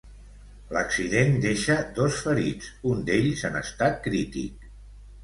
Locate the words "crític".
4.09-4.67